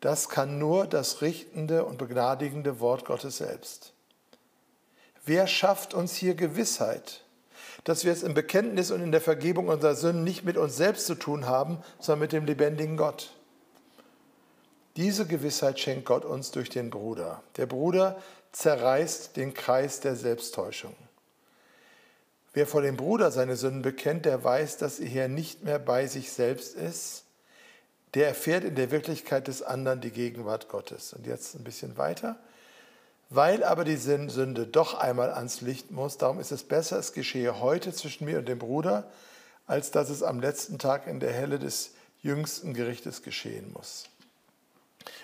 [0.02, 3.94] Das kann nur das richtende und begnadigende Wort Gottes selbst.
[5.26, 7.22] Wer schafft uns hier Gewissheit?
[7.84, 11.06] dass wir es im Bekenntnis und in der Vergebung unserer Sünden nicht mit uns selbst
[11.08, 13.34] zu tun haben, sondern mit dem lebendigen Gott.
[14.98, 17.42] Diese Gewissheit schenkt Gott uns durch den Bruder.
[17.58, 20.96] Der Bruder zerreißt den Kreis der Selbsttäuschung.
[22.54, 26.06] Wer vor dem Bruder seine Sünden bekennt, der weiß, dass er hier nicht mehr bei
[26.08, 27.24] sich selbst ist.
[28.14, 31.14] Der erfährt in der Wirklichkeit des anderen die Gegenwart Gottes.
[31.14, 32.38] Und jetzt ein bisschen weiter.
[33.34, 37.62] Weil aber die Sünde doch einmal ans Licht muss, darum ist es besser, es geschehe
[37.62, 39.10] heute zwischen mir und dem Bruder,
[39.68, 41.92] als dass es am letzten Tag in der Helle des
[42.22, 44.10] jüngsten Gerichtes geschehen muss.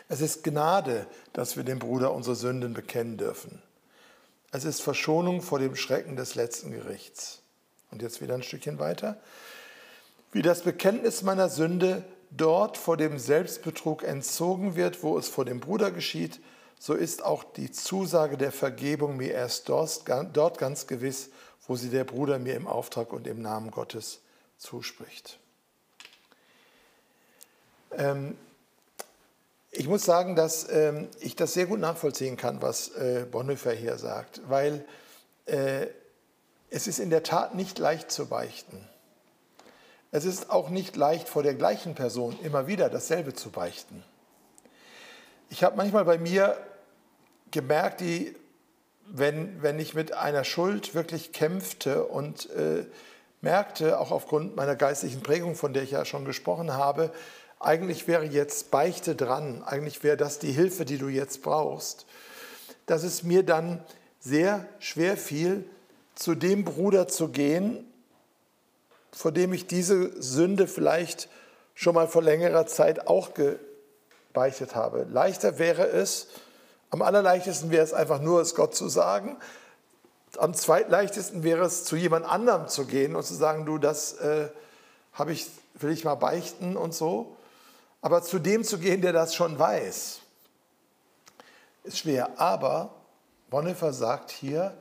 [0.08, 3.62] Es ist Gnade, dass wir dem Bruder unsere Sünden bekennen dürfen.
[4.54, 7.42] Es ist Verschonung vor dem Schrecken des letzten Gerichts.
[7.92, 9.18] Und jetzt wieder ein Stückchen weiter.
[10.32, 15.60] Wie das Bekenntnis meiner Sünde dort vor dem Selbstbetrug entzogen wird, wo es vor dem
[15.60, 16.40] Bruder geschieht,
[16.80, 21.30] so ist auch die Zusage der Vergebung mir erst dort ganz gewiss,
[21.68, 24.22] wo sie der Bruder mir im Auftrag und im Namen Gottes
[24.58, 25.40] zuspricht.
[27.92, 28.38] Ähm,
[29.72, 33.98] ich muss sagen, dass ähm, ich das sehr gut nachvollziehen kann, was äh, Bonhoeffer hier
[33.98, 34.86] sagt, weil
[35.46, 35.88] äh,
[36.70, 38.88] es ist in der Tat nicht leicht zu beichten.
[40.12, 44.04] Es ist auch nicht leicht vor der gleichen Person immer wieder dasselbe zu beichten.
[45.50, 46.58] Ich habe manchmal bei mir
[47.52, 48.36] gemerkt, die,
[49.08, 52.86] wenn, wenn ich mit einer Schuld wirklich kämpfte und äh,
[53.42, 57.12] merkte, auch aufgrund meiner geistlichen Prägung, von der ich ja schon gesprochen habe,
[57.60, 62.06] eigentlich wäre jetzt Beichte dran, eigentlich wäre das die Hilfe, die du jetzt brauchst,
[62.86, 63.84] dass es mir dann
[64.20, 65.64] sehr schwer fiel,
[66.14, 67.86] zu dem Bruder zu gehen,
[69.12, 71.30] vor dem ich diese Sünde vielleicht
[71.74, 73.32] schon mal vor längerer Zeit auch
[74.38, 75.08] gebeichtet habe.
[75.10, 76.28] Leichter wäre es,
[76.92, 79.36] am allerleichtesten wäre es einfach nur, es Gott zu sagen.
[80.38, 84.50] Am zweitleichtesten wäre es, zu jemand anderem zu gehen und zu sagen, du, das äh,
[85.14, 87.36] habe ich, will ich mal beichten und so.
[88.04, 90.20] Aber zu dem zu gehen, der das schon weiß,
[91.86, 92.40] ist schwer.
[92.40, 92.92] Aber
[93.50, 94.78] Bonhoeffer sagt hier,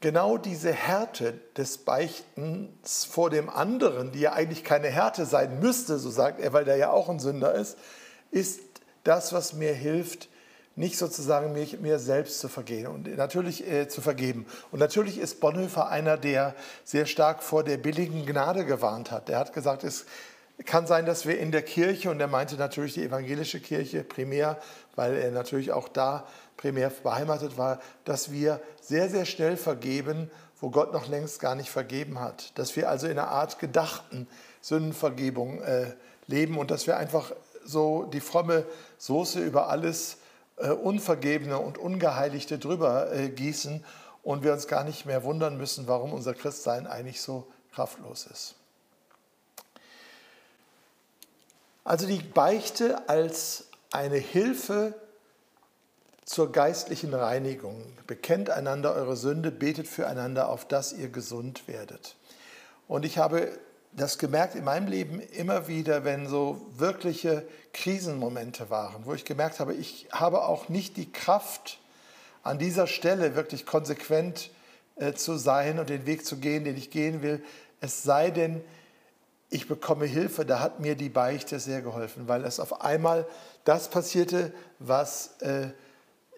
[0.00, 5.98] genau diese Härte des Beichtens vor dem anderen, die ja eigentlich keine Härte sein müsste,
[5.98, 7.78] so sagt er, weil der ja auch ein Sünder ist,
[8.30, 8.60] ist
[9.04, 10.28] das, was mir hilft,
[10.76, 14.46] nicht sozusagen mir, mir selbst zu vergehen und natürlich äh, zu vergeben.
[14.70, 19.28] Und natürlich ist Bonhoeffer einer, der sehr stark vor der billigen Gnade gewarnt hat.
[19.28, 20.06] Er hat gesagt, es
[20.64, 24.58] kann sein, dass wir in der Kirche, und er meinte natürlich die evangelische Kirche primär,
[24.94, 30.70] weil er natürlich auch da primär beheimatet war, dass wir sehr, sehr schnell vergeben, wo
[30.70, 32.56] Gott noch längst gar nicht vergeben hat.
[32.58, 34.28] Dass wir also in einer Art gedachten
[34.60, 35.94] Sündenvergebung äh,
[36.26, 37.32] leben und dass wir einfach
[37.70, 38.64] so die fromme
[38.98, 40.18] Soße über alles
[40.56, 43.84] äh, Unvergebene und Ungeheiligte drüber äh, gießen
[44.22, 48.54] und wir uns gar nicht mehr wundern müssen, warum unser Christsein eigentlich so kraftlos ist.
[51.84, 54.94] Also die Beichte als eine Hilfe
[56.24, 57.82] zur geistlichen Reinigung.
[58.06, 62.14] Bekennt einander eure Sünde, betet füreinander, auf dass ihr gesund werdet.
[62.86, 63.58] Und ich habe
[63.92, 69.60] das gemerkt in meinem Leben immer wieder, wenn so wirkliche Krisenmomente waren, wo ich gemerkt
[69.60, 71.78] habe, ich habe auch nicht die Kraft,
[72.42, 74.50] an dieser Stelle wirklich konsequent
[74.96, 77.42] äh, zu sein und den Weg zu gehen, den ich gehen will.
[77.80, 78.62] Es sei denn,
[79.50, 83.26] ich bekomme Hilfe, da hat mir die Beichte sehr geholfen, weil es auf einmal
[83.64, 85.68] das passierte, was äh,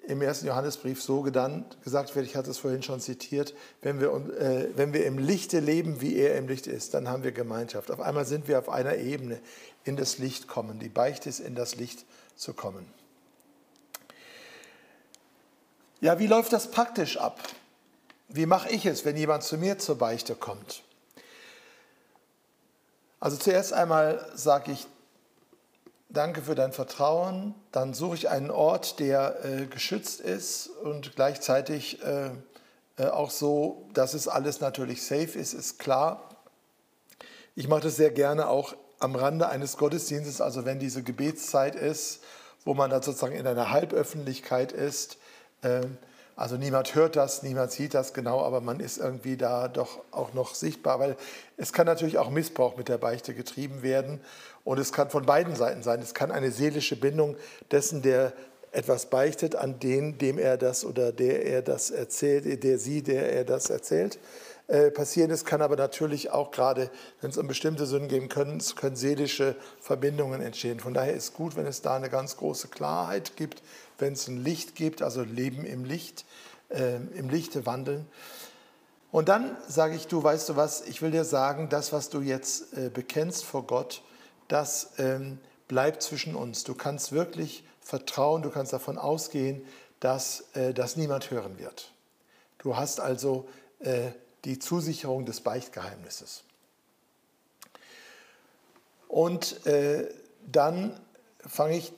[0.06, 4.12] im ersten Johannesbrief so genannt, gesagt wird, ich hatte es vorhin schon zitiert, wenn wir,
[4.38, 7.90] äh, wenn wir im Lichte leben, wie er im Licht ist, dann haben wir Gemeinschaft.
[7.90, 9.40] Auf einmal sind wir auf einer Ebene,
[9.84, 10.78] in das Licht kommen.
[10.78, 12.04] Die Beichte ist, in das Licht
[12.36, 12.86] zu kommen.
[16.00, 17.40] Ja, wie läuft das praktisch ab?
[18.28, 20.82] Wie mache ich es, wenn jemand zu mir zur Beichte kommt?
[23.20, 24.88] Also zuerst einmal sage ich,
[26.12, 27.54] danke für dein Vertrauen.
[27.72, 32.30] Dann suche ich einen Ort, der äh, geschützt ist und gleichzeitig äh,
[32.98, 36.28] äh, auch so, dass es alles natürlich safe ist, ist klar.
[37.54, 42.20] Ich mache das sehr gerne auch am Rande eines Gottesdienstes, also wenn diese Gebetszeit ist,
[42.64, 45.18] wo man dann sozusagen in einer Halböffentlichkeit ist.
[46.34, 50.32] Also niemand hört das, niemand sieht das genau, aber man ist irgendwie da doch auch
[50.32, 51.16] noch sichtbar, weil
[51.56, 54.20] es kann natürlich auch Missbrauch mit der Beichte getrieben werden
[54.64, 56.00] und es kann von beiden Seiten sein.
[56.00, 57.36] Es kann eine seelische Bindung
[57.70, 58.32] dessen, der
[58.72, 63.30] etwas beichtet, an den, dem er das oder der er das erzählt, der sie, der
[63.30, 64.18] er das erzählt,
[64.72, 65.30] äh, passieren.
[65.30, 69.54] Es kann aber natürlich auch gerade, wenn es um bestimmte Sünden gehen können, können seelische
[69.80, 70.80] Verbindungen entstehen.
[70.80, 73.62] Von daher ist gut, wenn es da eine ganz große Klarheit gibt,
[73.98, 76.24] wenn es ein Licht gibt, also Leben im Licht,
[76.70, 78.06] äh, im Lichte wandeln.
[79.10, 82.22] Und dann sage ich, du weißt du was, ich will dir sagen, das, was du
[82.22, 84.02] jetzt äh, bekennst vor Gott,
[84.48, 86.64] das ähm, bleibt zwischen uns.
[86.64, 89.66] Du kannst wirklich vertrauen, du kannst davon ausgehen,
[90.00, 91.92] dass äh, das niemand hören wird.
[92.56, 93.46] Du hast also
[93.80, 94.12] äh,
[94.44, 96.44] die Zusicherung des Beichtgeheimnisses.
[99.08, 100.08] Und äh,
[100.50, 100.98] dann
[101.46, 101.92] fange ich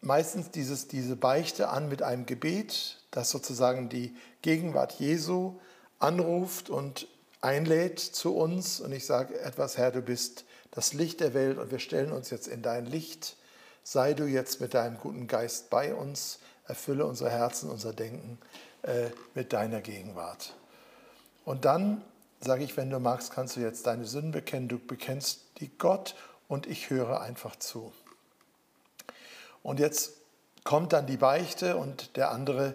[0.00, 5.58] meistens dieses, diese Beichte an mit einem Gebet, das sozusagen die Gegenwart Jesu
[5.98, 7.08] anruft und
[7.40, 8.80] einlädt zu uns.
[8.80, 12.30] Und ich sage etwas, Herr, du bist das Licht der Welt und wir stellen uns
[12.30, 13.36] jetzt in dein Licht.
[13.84, 18.38] Sei du jetzt mit deinem guten Geist bei uns, erfülle unser Herzen, unser Denken
[18.82, 20.54] äh, mit deiner Gegenwart.
[21.44, 22.02] Und dann
[22.40, 24.68] sage ich, wenn du magst, kannst du jetzt deine Sünden bekennen.
[24.68, 26.14] Du bekennst die Gott
[26.48, 27.92] und ich höre einfach zu.
[29.62, 30.12] Und jetzt
[30.64, 32.74] kommt dann die Beichte und der andere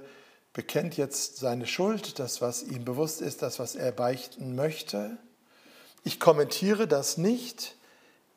[0.53, 5.17] bekennt jetzt seine Schuld, das, was ihm bewusst ist, das, was er beichten möchte.
[6.03, 7.75] Ich kommentiere das nicht,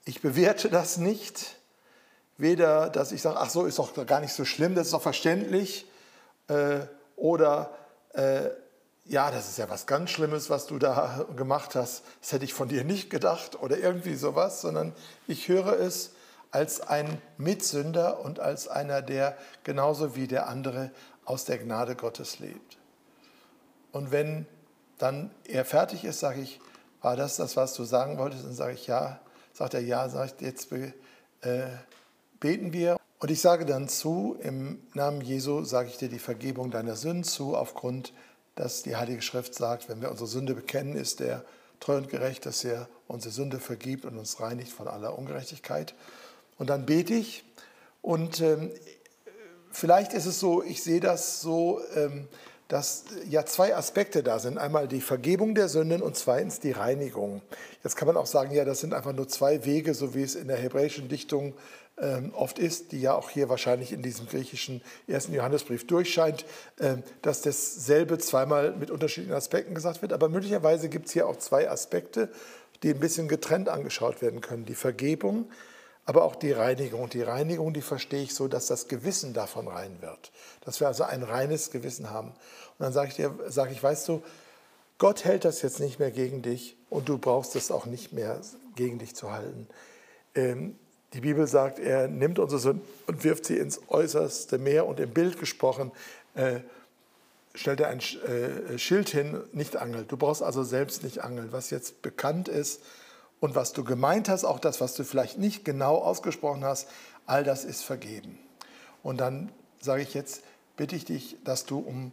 [0.05, 1.57] ich bewerte das nicht.
[2.37, 5.03] Weder, dass ich sage, ach so, ist doch gar nicht so schlimm, das ist doch
[5.03, 5.87] verständlich.
[6.49, 6.81] Äh,
[7.17, 7.75] oder,
[8.15, 8.49] äh,
[9.11, 12.05] ja, das ist ja was ganz Schlimmes, was du da gemacht hast.
[12.21, 14.95] Das hätte ich von dir nicht gedacht oder irgendwie sowas, sondern
[15.27, 16.13] ich höre es
[16.53, 20.93] als ein Mitsünder und als einer, der genauso wie der andere
[21.25, 22.79] aus der Gnade Gottes lebt.
[23.91, 24.47] Und wenn
[24.99, 26.61] dann er fertig ist, sage ich,
[27.03, 28.45] war das das, was du sagen wolltest?
[28.45, 29.19] Dann sage ich, ja.
[29.53, 31.67] Sagt er, ja, sagt, jetzt äh,
[32.39, 32.97] beten wir.
[33.19, 37.25] Und ich sage dann zu, im Namen Jesu sage ich dir die Vergebung deiner Sünden
[37.25, 38.13] zu, aufgrund,
[38.61, 41.47] dass die Heilige Schrift sagt, wenn wir unsere Sünde bekennen, ist er
[41.81, 45.95] treu und gerecht, dass er unsere Sünde vergibt und uns reinigt von aller Ungerechtigkeit.
[46.59, 47.43] Und dann bete ich
[48.03, 48.71] und ähm,
[49.71, 52.29] vielleicht ist es so, ich sehe das so, ähm,
[52.71, 54.57] dass ja zwei Aspekte da sind.
[54.57, 57.43] Einmal die Vergebung der Sünden und zweitens die Reinigung.
[57.83, 60.37] Jetzt kann man auch sagen, ja, das sind einfach nur zwei Wege, so wie es
[60.37, 61.55] in der hebräischen Dichtung
[61.99, 66.47] ähm, oft ist, die ja auch hier wahrscheinlich in diesem griechischen ersten Johannesbrief durchscheint,
[66.79, 70.13] ähm, dass dasselbe zweimal mit unterschiedlichen Aspekten gesagt wird.
[70.13, 72.29] Aber möglicherweise gibt es hier auch zwei Aspekte,
[72.85, 74.65] die ein bisschen getrennt angeschaut werden können.
[74.65, 75.51] Die Vergebung
[76.07, 77.03] aber auch die Reinigung.
[77.03, 80.33] Und die Reinigung, die verstehe ich so, dass das Gewissen davon rein wird.
[80.65, 82.29] Dass wir also ein reines Gewissen haben.
[82.29, 84.23] Und dann sage ich dir, sage ich, weißt du,
[84.99, 88.41] Gott hält das jetzt nicht mehr gegen dich und du brauchst es auch nicht mehr
[88.75, 89.67] gegen dich zu halten.
[90.35, 90.77] Ähm,
[91.15, 95.11] die Bibel sagt, er nimmt unsere Sünden und wirft sie ins äußerste Meer und im
[95.11, 95.91] Bild gesprochen
[96.35, 96.61] äh,
[97.55, 100.13] stellt er ein äh, Schild hin, nicht angelt.
[100.13, 101.49] Du brauchst also selbst nicht angeln.
[101.51, 102.81] Was jetzt bekannt ist
[103.41, 106.89] und was du gemeint hast, auch das, was du vielleicht nicht genau ausgesprochen hast,
[107.27, 108.39] all das ist vergeben.
[109.03, 109.51] Und dann
[109.81, 110.43] sage ich jetzt,
[110.77, 112.13] bitte ich dich, dass du um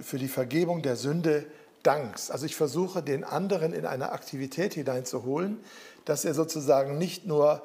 [0.00, 1.44] für die Vergebung der Sünde
[1.82, 2.30] dankst.
[2.30, 5.60] Also ich versuche den anderen in eine Aktivität hineinzuholen,
[6.04, 7.62] dass er sozusagen nicht nur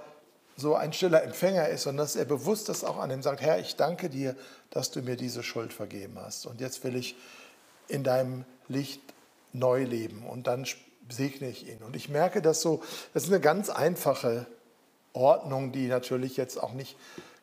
[0.57, 3.59] so ein stiller Empfänger ist, sondern dass er bewusst ist auch an ihm sagt, Herr,
[3.59, 4.35] ich danke dir,
[4.69, 6.45] dass du mir diese Schuld vergeben hast.
[6.45, 7.15] Und jetzt will ich
[7.87, 9.01] in deinem Licht
[9.53, 10.65] neu leben und dann
[11.09, 11.79] segne ich ihn.
[11.83, 12.81] Und ich merke das so,
[13.13, 14.47] das ist eine ganz einfache
[15.13, 16.97] Ordnung, die natürlich jetzt auch nicht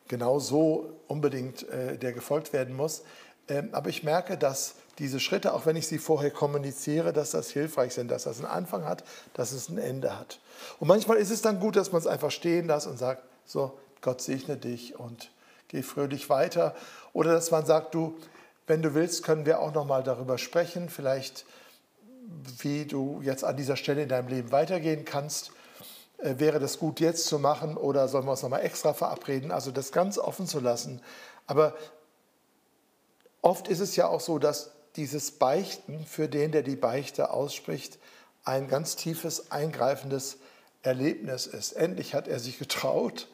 [0.09, 3.03] genau so unbedingt äh, der gefolgt werden muss.
[3.49, 7.51] Ähm, aber ich merke, dass diese Schritte, auch wenn ich sie vorher kommuniziere, dass das
[7.51, 10.39] hilfreich sind, dass das einen Anfang hat, dass es ein Ende hat.
[10.79, 13.79] Und manchmal ist es dann gut, dass man es einfach stehen lässt und sagt, so,
[14.01, 15.31] Gott segne dich und
[15.69, 16.75] geh fröhlich weiter.
[17.13, 18.17] Oder dass man sagt, du,
[18.67, 21.47] wenn du willst, können wir auch noch mal darüber sprechen, vielleicht
[22.59, 25.53] wie du jetzt an dieser Stelle in deinem Leben weitergehen kannst.
[26.19, 29.51] Äh, wäre das gut jetzt zu machen oder sollen wir uns noch mal extra verabreden?
[29.51, 31.01] Also das ganz offen zu lassen.
[31.47, 31.75] Aber
[33.41, 37.99] oft ist es ja auch so, dass dieses Beichten für den, der die Beichte ausspricht,
[38.45, 40.39] ein ganz tiefes, eingreifendes
[40.83, 41.73] Erlebnis ist.
[41.73, 43.29] Endlich hat er sich getraut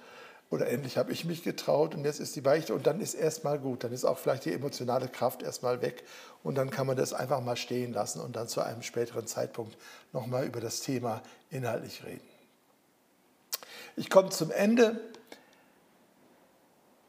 [0.50, 3.58] oder endlich habe ich mich getraut und jetzt ist die Beichte und dann ist erstmal
[3.58, 3.84] gut.
[3.84, 6.04] Dann ist auch vielleicht die emotionale Kraft erstmal weg
[6.42, 9.76] und dann kann man das einfach mal stehen lassen und dann zu einem späteren Zeitpunkt
[10.12, 12.26] nochmal über das Thema inhaltlich reden.
[13.96, 15.00] Ich komme zum Ende.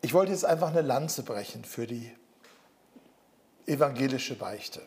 [0.02, 2.12] Ich wollte jetzt einfach eine Lanze brechen für die
[3.68, 4.82] evangelische Beichte.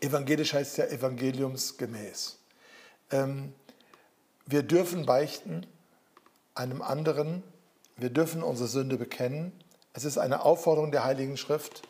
[0.00, 2.38] Evangelisch heißt ja evangeliumsgemäß.
[3.10, 3.54] Ähm,
[4.46, 5.66] wir dürfen beichten
[6.54, 7.42] einem anderen,
[7.96, 9.52] wir dürfen unsere Sünde bekennen.
[9.92, 11.82] Es ist eine Aufforderung der Heiligen Schrift.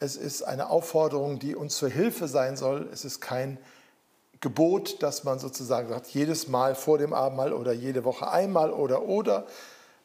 [0.00, 2.88] Es ist eine Aufforderung, die uns zur Hilfe sein soll.
[2.92, 3.58] Es ist kein
[4.40, 9.02] Gebot, dass man sozusagen sagt, jedes Mal vor dem Abendmahl oder jede Woche einmal oder
[9.02, 9.46] oder.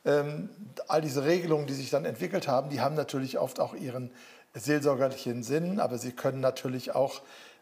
[0.06, 0.50] Ähm,
[0.88, 4.12] all diese Regelungen, die sich dann entwickelt haben, die haben natürlich oft auch ihren
[4.54, 7.22] seelsorgerlichen Sinn, aber sie können natürlich auch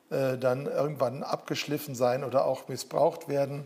[0.10, 3.66] äh, dann irgendwann abgeschliffen sein oder auch missbraucht werden.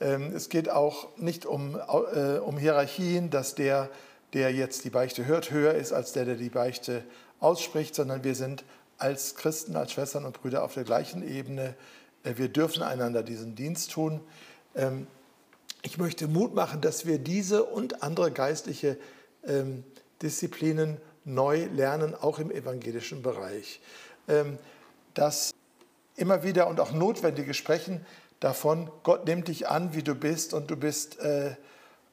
[0.00, 3.90] Ähm, es geht auch nicht um, äh, um Hierarchien, dass der,
[4.32, 7.04] der jetzt die Beichte hört, höher ist als der, der die Beichte
[7.40, 8.64] ausspricht, sondern wir sind
[8.98, 11.74] als Christen, als Schwestern und Brüder auf der gleichen Ebene.
[12.24, 14.20] Äh, wir dürfen einander diesen Dienst tun.
[14.74, 15.06] Ähm,
[15.82, 18.96] ich möchte Mut machen, dass wir diese und andere geistliche
[19.46, 19.84] ähm,
[20.22, 23.80] Disziplinen neu lernen, auch im evangelischen Bereich.
[25.14, 25.52] Das
[26.16, 28.04] immer wieder und auch notwendige Sprechen
[28.44, 31.56] davon, Gott nimmt dich an, wie du bist und du bist äh,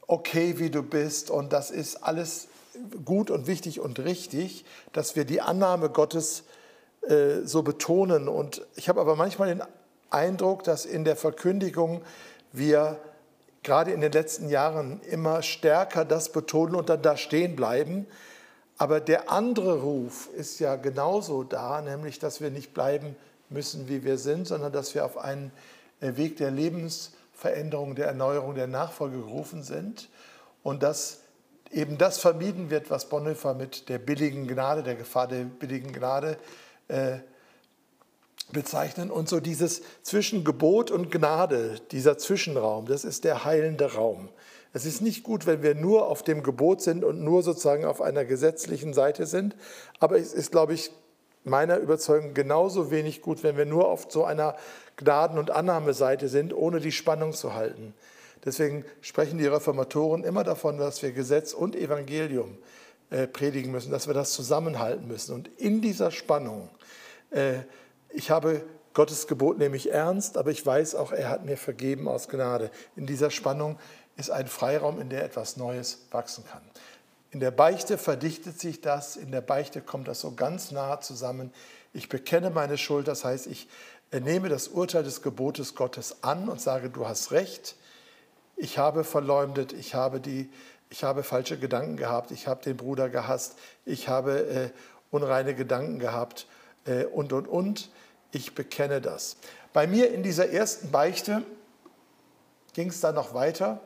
[0.07, 2.47] okay, wie du bist und das ist alles
[3.03, 6.43] gut und wichtig und richtig, dass wir die Annahme Gottes
[7.01, 8.29] äh, so betonen.
[8.29, 9.63] Und ich habe aber manchmal den
[10.09, 12.01] Eindruck, dass in der Verkündigung
[12.53, 12.97] wir
[13.63, 18.07] gerade in den letzten Jahren immer stärker das betonen und dann da stehen bleiben,
[18.77, 23.15] aber der andere Ruf ist ja genauso da, nämlich dass wir nicht bleiben
[23.49, 25.51] müssen, wie wir sind, sondern dass wir auf einen
[26.01, 30.09] äh, Weg der Lebensveränderung, der Erneuerung, der Nachfolge gerufen sind
[30.63, 31.19] und dass
[31.71, 36.37] eben das vermieden wird, was Bonhoeffer mit der billigen Gnade, der Gefahr der billigen Gnade
[36.89, 37.19] äh,
[38.51, 39.09] bezeichnen.
[39.09, 44.29] Und so dieses zwischen Gebot und Gnade, dieser Zwischenraum, das ist der heilende Raum.
[44.73, 48.01] Es ist nicht gut, wenn wir nur auf dem Gebot sind und nur sozusagen auf
[48.01, 49.55] einer gesetzlichen Seite sind.
[49.99, 50.91] Aber es ist, glaube ich,
[51.43, 54.55] meiner Überzeugung genauso wenig gut, wenn wir nur auf so einer
[54.97, 57.93] Gnaden- und Annahmeseite sind, ohne die Spannung zu halten.
[58.43, 62.57] Deswegen sprechen die Reformatoren immer davon, dass wir Gesetz und Evangelium
[63.09, 65.35] äh, predigen müssen, dass wir das zusammenhalten müssen.
[65.35, 66.69] Und in dieser Spannung,
[67.29, 67.59] äh,
[68.09, 72.27] ich habe Gottes Gebot nämlich ernst, aber ich weiß auch, er hat mir vergeben aus
[72.27, 72.71] Gnade.
[72.95, 73.77] In dieser Spannung
[74.17, 76.61] ist ein Freiraum, in der etwas Neues wachsen kann.
[77.31, 81.53] In der Beichte verdichtet sich das, in der Beichte kommt das so ganz nah zusammen.
[81.93, 83.69] Ich bekenne meine Schuld, das heißt, ich
[84.11, 87.75] nehme das Urteil des Gebotes Gottes an und sage, du hast recht,
[88.57, 90.49] ich habe verleumdet, ich habe, die,
[90.89, 94.69] ich habe falsche Gedanken gehabt, ich habe den Bruder gehasst, ich habe äh,
[95.09, 96.47] unreine Gedanken gehabt
[96.85, 97.89] äh, und, und, und.
[98.33, 99.37] Ich bekenne das.
[99.73, 101.43] Bei mir in dieser ersten Beichte
[102.73, 103.81] ging es dann noch weiter.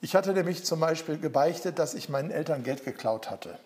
[0.00, 3.58] Ich hatte nämlich zum Beispiel gebeichtet, dass ich meinen Eltern Geld geklaut hatte.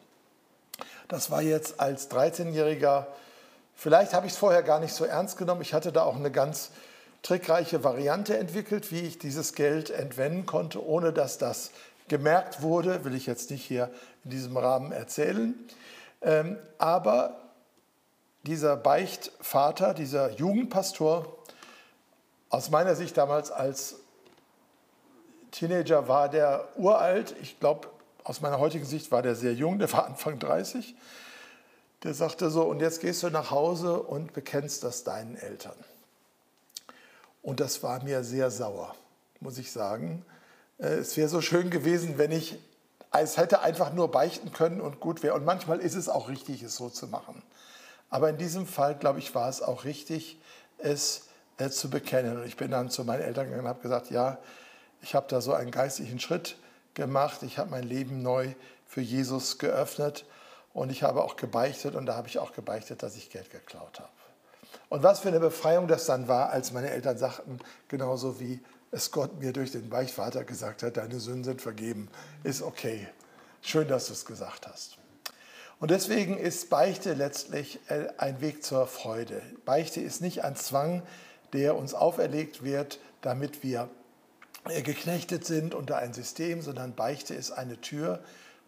[1.09, 3.07] Das war jetzt als 13-Jähriger,
[3.75, 5.61] vielleicht habe ich es vorher gar nicht so ernst genommen.
[5.61, 6.71] Ich hatte da auch eine ganz
[7.23, 11.71] trickreiche Variante entwickelt, wie ich dieses Geld entwenden konnte, ohne dass das
[12.09, 13.05] gemerkt wurde.
[13.05, 13.91] Will ich jetzt nicht hier
[14.25, 15.55] in diesem Rahmen erzählen.
[16.23, 17.37] Ähm, aber
[18.45, 21.37] dieser Beichtvater, dieser Jugendpastor,
[22.49, 23.97] aus meiner Sicht damals als
[25.53, 27.35] Teenager war der uralt.
[27.41, 27.89] Ich glaube,
[28.25, 30.97] aus meiner heutigen Sicht war der sehr jung, der war Anfang 30.
[32.03, 35.77] Der sagte so, und jetzt gehst du nach Hause und bekennst das deinen Eltern.
[37.43, 38.95] Und das war mir sehr sauer,
[39.41, 40.25] muss ich sagen.
[40.79, 42.59] Äh, es wäre so schön gewesen, wenn ich
[43.21, 45.35] es hätte einfach nur beichten können und gut wäre.
[45.35, 47.43] Und manchmal ist es auch richtig, es so zu machen.
[48.09, 50.41] Aber in diesem Fall, glaube ich, war es auch richtig,
[50.79, 51.29] es
[51.59, 52.39] äh, zu bekennen.
[52.39, 54.39] Und ich bin dann zu meinen Eltern gegangen und habe gesagt, ja,
[55.03, 56.57] ich habe da so einen geistlichen Schritt
[56.95, 57.43] gemacht.
[57.43, 58.55] Ich habe mein Leben neu
[58.87, 60.25] für Jesus geöffnet
[60.73, 64.01] und ich habe auch gebeichtet und da habe ich auch gebeichtet, dass ich Geld geklaut
[64.01, 64.11] habe.
[64.89, 69.11] Und was für eine Befreiung das dann war, als meine Eltern sagten, genauso wie es
[69.11, 72.09] Gott mir durch den Beichtvater gesagt hat, deine Sünden sind vergeben,
[72.45, 73.09] ist okay.
[73.63, 74.99] Schön, dass du es gesagt hast.
[75.81, 79.43] Und deswegen ist Beichte letztlich äh, ein Weg zur Freude.
[79.65, 81.03] Beichte ist nicht ein Zwang,
[81.53, 83.89] der uns auferlegt wird, damit wir
[84.65, 88.21] geknechtet sind unter ein System, sondern Beichte ist eine Tür,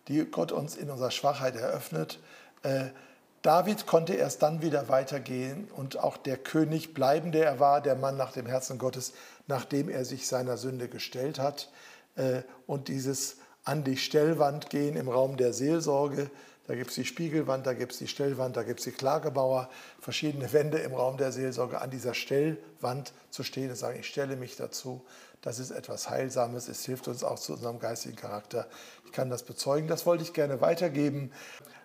[0.09, 2.19] die Gott uns in unserer Schwachheit eröffnet.
[2.63, 2.87] Äh,
[3.43, 7.95] David konnte erst dann wieder weitergehen und auch der König bleiben, der er war, der
[7.95, 9.13] Mann nach dem Herzen Gottes,
[9.47, 11.71] nachdem er sich seiner Sünde gestellt hat.
[12.17, 16.31] Äh, und dieses an die Stellwand gehen im Raum der Seelsorge,
[16.67, 19.69] da gibt es die Spiegelwand, da gibt es die Stellwand, da gibt es die Klagebauer,
[20.01, 21.81] verschiedene Wände im Raum der Seelsorge.
[21.81, 25.05] An dieser Stellwand zu stehen und sagen, ich stelle mich dazu,
[25.43, 28.67] das ist etwas Heilsames, es hilft uns auch zu unserem geistigen Charakter.
[29.05, 31.33] Ich kann das bezeugen, das wollte ich gerne weitergeben.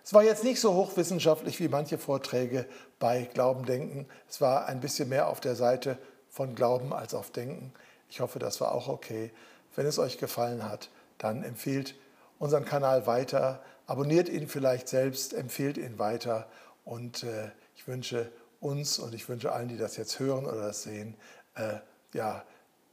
[0.02, 2.64] Es war jetzt nicht so hochwissenschaftlich wie manche Vorträge
[2.98, 4.06] bei Glauben denken.
[4.30, 5.98] Es war ein bisschen mehr auf der Seite
[6.30, 7.74] von Glauben als auf Denken.
[8.08, 9.30] Ich hoffe, das war auch okay.
[9.76, 11.94] Wenn es euch gefallen hat, dann empfehlt
[12.38, 16.48] unseren Kanal weiter, abonniert ihn vielleicht selbst, empfehlt ihn weiter
[16.84, 18.30] und äh, ich wünsche
[18.60, 21.16] uns und ich wünsche allen, die das jetzt hören oder das sehen,
[21.56, 21.78] äh,
[22.12, 22.44] ja,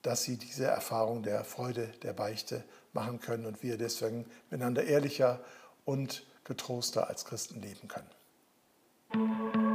[0.01, 5.39] dass sie diese Erfahrung der Freude, der Beichte machen können und wir deswegen miteinander ehrlicher
[5.85, 9.66] und getroster als Christen leben können.